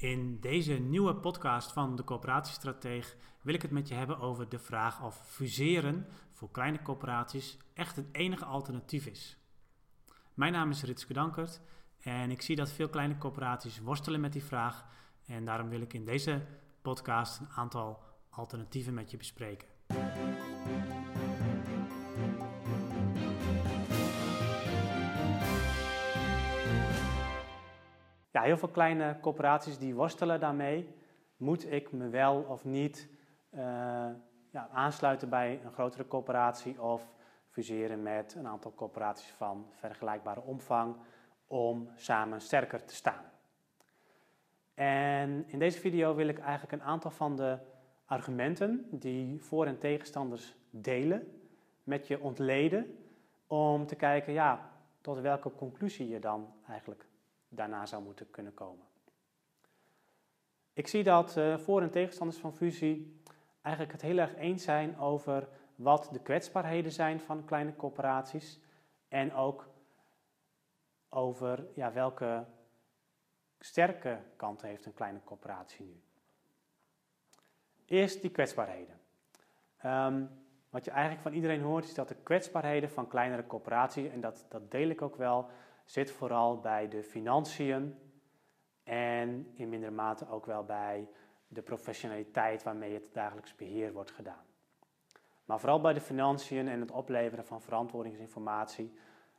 [0.00, 4.58] In deze nieuwe podcast van de Coöperatiestrateeg wil ik het met je hebben over de
[4.58, 9.36] vraag of fuseren voor kleine coöperaties echt het enige alternatief is.
[10.34, 11.60] Mijn naam is Ritske Dankert
[11.98, 14.86] en ik zie dat veel kleine coöperaties worstelen met die vraag
[15.26, 16.46] en daarom wil ik in deze
[16.82, 19.68] podcast een aantal alternatieven met je bespreken.
[28.32, 30.94] Ja, heel veel kleine corporaties die worstelen daarmee.
[31.36, 33.08] Moet ik me wel of niet
[33.54, 33.60] uh,
[34.50, 37.12] ja, aansluiten bij een grotere corporatie of
[37.48, 40.96] fuseren met een aantal corporaties van vergelijkbare omvang
[41.46, 43.24] om samen sterker te staan?
[44.74, 47.58] En in deze video wil ik eigenlijk een aantal van de
[48.04, 51.40] argumenten die voor- en tegenstanders delen
[51.82, 52.98] met je ontleden
[53.46, 57.09] om te kijken ja, tot welke conclusie je dan eigenlijk
[57.50, 58.86] daarna zou moeten kunnen komen.
[60.72, 63.20] Ik zie dat uh, voor- en tegenstanders van fusie
[63.60, 68.60] eigenlijk het heel erg eens zijn over wat de kwetsbaarheden zijn van kleine corporaties
[69.08, 69.68] en ook
[71.08, 72.44] over ja, welke
[73.58, 76.00] sterke kanten heeft een kleine corporatie nu.
[77.86, 79.00] Eerst die kwetsbaarheden.
[79.84, 80.30] Um,
[80.70, 84.46] wat je eigenlijk van iedereen hoort is dat de kwetsbaarheden van kleinere corporaties, en dat,
[84.48, 85.48] dat deel ik ook wel,
[85.90, 87.98] zit vooral bij de financiën
[88.82, 91.08] en in mindere mate ook wel bij
[91.48, 94.44] de professionaliteit waarmee het dagelijks beheer wordt gedaan.
[95.44, 98.92] Maar vooral bij de financiën en het opleveren van verantwoordingsinformatie,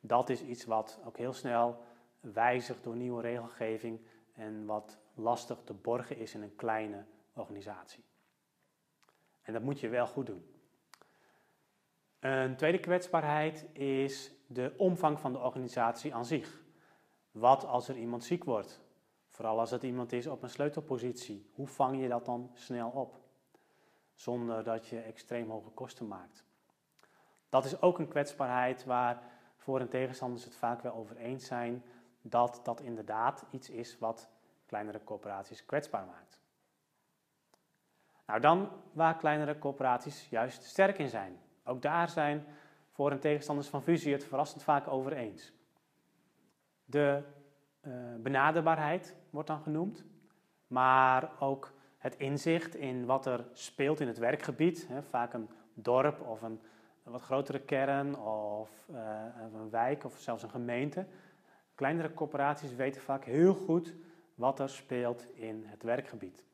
[0.00, 1.82] dat is iets wat ook heel snel
[2.20, 4.00] wijzigt door nieuwe regelgeving
[4.32, 8.04] en wat lastig te borgen is in een kleine organisatie.
[9.42, 10.61] En dat moet je wel goed doen.
[12.22, 16.62] Een tweede kwetsbaarheid is de omvang van de organisatie aan zich.
[17.30, 18.80] Wat als er iemand ziek wordt?
[19.28, 21.50] Vooral als het iemand is op een sleutelpositie.
[21.54, 23.20] Hoe vang je dat dan snel op?
[24.14, 26.44] Zonder dat je extreem hoge kosten maakt.
[27.48, 29.22] Dat is ook een kwetsbaarheid waar
[29.56, 31.84] voor- en tegenstanders het vaak wel over eens zijn
[32.20, 34.28] dat dat inderdaad iets is wat
[34.66, 36.40] kleinere corporaties kwetsbaar maakt.
[38.26, 41.40] Nou, dan waar kleinere corporaties juist sterk in zijn.
[41.64, 42.44] Ook daar zijn
[42.90, 45.52] voor- en tegenstanders van fusie het verrassend vaak over eens.
[46.84, 47.22] De
[47.82, 50.04] uh, benaderbaarheid wordt dan genoemd,
[50.66, 54.88] maar ook het inzicht in wat er speelt in het werkgebied.
[54.88, 56.60] Hè, vaak een dorp of een,
[57.02, 61.06] wat grotere kern of uh, een wijk of zelfs een gemeente.
[61.74, 63.94] Kleinere corporaties weten vaak heel goed
[64.34, 66.44] wat er speelt in het werkgebied.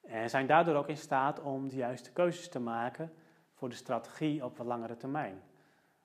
[0.00, 3.12] En zijn daardoor ook in staat om de juiste keuzes te maken
[3.56, 5.42] voor de strategie op wat langere termijn.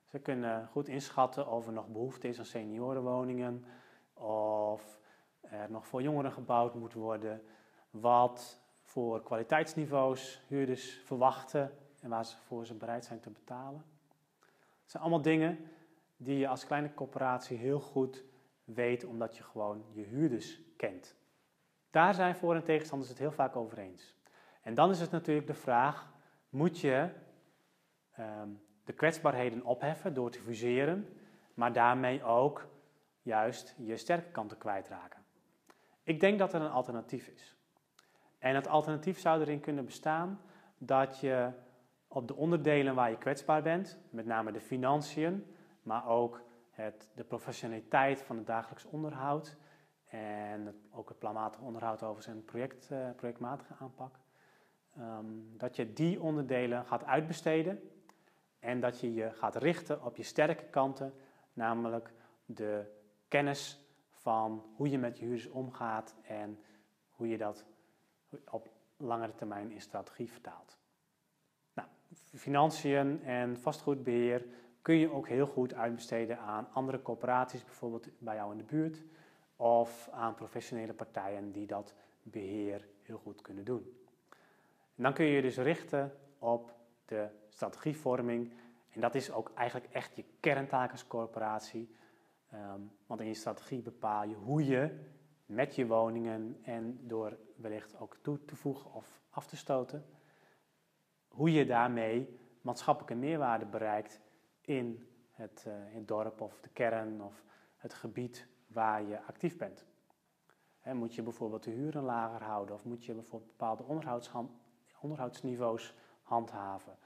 [0.06, 3.66] Ze kunnen goed inschatten of er nog behoefte is aan seniorenwoningen
[4.14, 5.00] of
[5.42, 7.44] er nog voor jongeren gebouwd moet worden,
[7.90, 13.86] wat voor kwaliteitsniveaus huurders verwachten en waar ze voor ze bereid zijn te betalen.
[14.82, 15.60] Het zijn allemaal dingen
[16.18, 18.24] die je als kleine corporatie heel goed
[18.64, 21.16] weet omdat je gewoon je huurders kent.
[21.90, 24.16] Daar zijn voor- en tegenstanders het heel vaak over eens.
[24.62, 26.14] En dan is het natuurlijk de vraag:
[26.50, 27.10] moet je
[28.84, 31.08] de kwetsbaarheden opheffen door te fuseren,
[31.54, 32.68] maar daarmee ook
[33.22, 35.22] juist je sterke kanten kwijtraken?
[36.04, 37.56] Ik denk dat er een alternatief is.
[38.40, 40.42] En het alternatief zou erin kunnen bestaan
[40.78, 41.52] dat je
[42.08, 47.24] op de onderdelen waar je kwetsbaar bent, met name de financiën, maar ook het, de
[47.24, 49.58] professionaliteit van het dagelijks onderhoud
[50.06, 54.20] en ook het planmatig onderhoud over zijn project, uh, projectmatige aanpak,
[54.98, 57.80] um, dat je die onderdelen gaat uitbesteden
[58.62, 61.14] en dat je je gaat richten op je sterke kanten,
[61.54, 62.14] namelijk
[62.46, 62.86] de
[63.28, 63.80] kennis
[64.10, 66.60] van hoe je met je huurders omgaat en
[67.12, 67.66] hoe je dat
[68.50, 70.78] op langere termijn in strategie vertaalt.
[71.74, 71.88] Nou,
[72.36, 74.46] financiën en vastgoedbeheer
[74.82, 79.04] kun je ook heel goed uitbesteden aan andere corporaties, bijvoorbeeld bij jou in de buurt,
[79.56, 81.94] of aan professionele partijen die dat
[82.24, 83.96] beheer heel goed kunnen doen.
[84.96, 86.80] En dan kun je je dus richten op
[87.12, 88.54] de strategievorming.
[88.90, 91.96] En dat is ook eigenlijk echt je kerntaak als corporatie.
[92.54, 95.00] Um, want in je strategie bepaal je hoe je
[95.46, 100.06] met je woningen en door wellicht ook toe te voegen of af te stoten,
[101.28, 104.22] hoe je daarmee maatschappelijke meerwaarde bereikt
[104.62, 107.44] in het, in het dorp of de kern of
[107.78, 109.86] het gebied waar je actief bent.
[110.80, 113.84] He, moet je bijvoorbeeld de huren lager houden of moet je bijvoorbeeld bepaalde
[115.00, 115.96] onderhoudsniveaus
[116.32, 116.98] handhaven?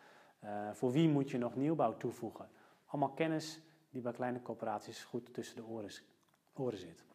[0.43, 2.49] Uh, voor wie moet je nog nieuwbouw toevoegen?
[2.85, 5.89] Allemaal kennis die bij kleine corporaties goed tussen de oren,
[6.53, 7.05] oren zit.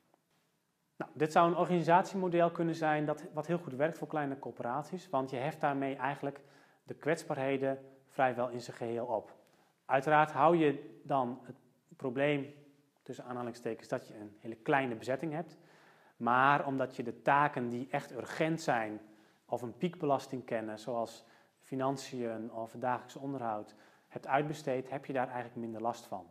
[0.97, 5.09] Nou, dit zou een organisatiemodel kunnen zijn dat, wat heel goed werkt voor kleine corporaties,
[5.09, 6.41] want je heft daarmee eigenlijk
[6.83, 7.79] de kwetsbaarheden
[8.09, 9.35] vrijwel in zijn geheel op.
[9.85, 11.57] Uiteraard hou je dan het
[11.97, 12.55] probleem
[13.03, 15.59] tussen aanhalingstekens dat je een hele kleine bezetting hebt,
[16.17, 19.01] maar omdat je de taken die echt urgent zijn
[19.45, 21.25] of een piekbelasting kennen, zoals
[21.71, 23.75] financiën of dagelijks onderhoud,
[24.09, 26.27] hebt uitbesteed, heb je daar eigenlijk minder last van.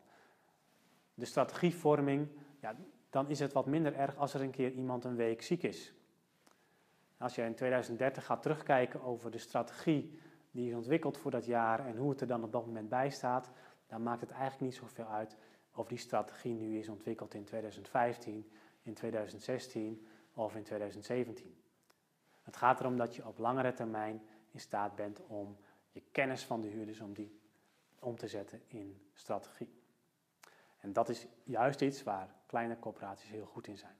[1.14, 2.28] De strategievorming,
[2.60, 2.76] ja,
[3.10, 5.94] dan is het wat minder erg als er een keer iemand een week ziek is.
[7.18, 10.20] Als je in 2030 gaat terugkijken over de strategie
[10.52, 13.10] die is ontwikkeld voor dat jaar en hoe het er dan op dat moment bij
[13.10, 13.50] staat,
[13.88, 15.38] dan maakt het eigenlijk niet zoveel uit
[15.76, 18.52] of die strategie nu is ontwikkeld in 2015,
[18.82, 21.58] in 2016 of in 2017.
[22.42, 24.22] Het gaat erom dat je op langere termijn
[24.52, 25.58] in staat bent om
[25.92, 27.40] je kennis van de huurders om die
[28.00, 29.82] om te zetten in strategie.
[30.80, 33.96] En dat is juist iets waar kleine corporaties heel goed in zijn.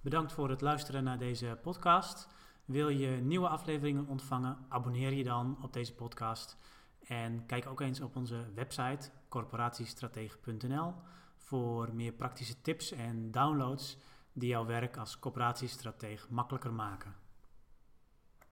[0.00, 2.28] Bedankt voor het luisteren naar deze podcast.
[2.64, 4.58] Wil je nieuwe afleveringen ontvangen?
[4.68, 6.56] Abonneer je dan op deze podcast.
[7.06, 10.94] En kijk ook eens op onze website corporatiestratege.nl
[11.36, 13.98] voor meer praktische tips en downloads
[14.32, 17.21] die jouw werk als corporatiestratege makkelijker maken.